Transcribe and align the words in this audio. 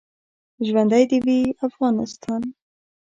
ژوندی 0.67 1.03
دې 1.09 1.17
وي 1.25 1.39
افغانستان. 1.67 2.41